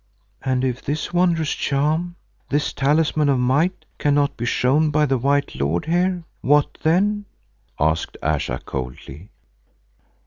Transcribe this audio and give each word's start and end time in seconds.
"And 0.43 0.63
if 0.63 0.81
this 0.81 1.13
wondrous 1.13 1.53
charm, 1.53 2.15
this 2.49 2.73
talisman 2.73 3.29
of 3.29 3.37
might, 3.37 3.85
cannot 3.99 4.35
be 4.35 4.45
shown 4.45 4.89
by 4.89 5.05
the 5.05 5.19
white 5.19 5.53
lord 5.53 5.85
here, 5.85 6.23
what 6.41 6.79
then?" 6.81 7.25
asked 7.79 8.17
Ayesha 8.23 8.57
coldly. 8.65 9.29